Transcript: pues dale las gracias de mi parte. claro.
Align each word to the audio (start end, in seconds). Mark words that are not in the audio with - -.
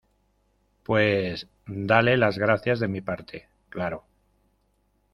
pues 0.81 1.47
dale 1.67 2.17
las 2.17 2.39
gracias 2.39 2.79
de 2.79 2.87
mi 2.87 3.01
parte. 3.01 3.49
claro. 3.69 4.03